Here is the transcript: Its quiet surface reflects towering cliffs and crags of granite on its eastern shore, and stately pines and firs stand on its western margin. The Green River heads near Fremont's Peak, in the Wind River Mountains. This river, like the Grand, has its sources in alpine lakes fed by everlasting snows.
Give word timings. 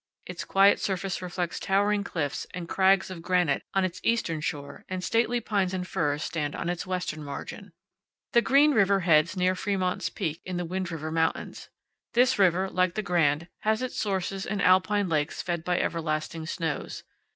Its 0.25 0.43
quiet 0.43 0.79
surface 0.79 1.21
reflects 1.21 1.59
towering 1.59 2.03
cliffs 2.03 2.47
and 2.55 2.67
crags 2.67 3.11
of 3.11 3.21
granite 3.21 3.61
on 3.75 3.85
its 3.85 4.01
eastern 4.03 4.41
shore, 4.41 4.83
and 4.89 5.03
stately 5.03 5.39
pines 5.39 5.75
and 5.75 5.87
firs 5.87 6.23
stand 6.23 6.55
on 6.55 6.69
its 6.71 6.87
western 6.87 7.23
margin. 7.23 7.71
The 8.31 8.41
Green 8.41 8.71
River 8.71 9.01
heads 9.01 9.37
near 9.37 9.53
Fremont's 9.53 10.09
Peak, 10.09 10.41
in 10.43 10.57
the 10.57 10.65
Wind 10.65 10.89
River 10.91 11.11
Mountains. 11.11 11.69
This 12.13 12.39
river, 12.39 12.67
like 12.67 12.95
the 12.95 13.03
Grand, 13.03 13.47
has 13.59 13.83
its 13.83 13.95
sources 13.95 14.43
in 14.47 14.59
alpine 14.59 15.07
lakes 15.07 15.43
fed 15.43 15.63
by 15.63 15.77
everlasting 15.79 16.47
snows. 16.47 17.03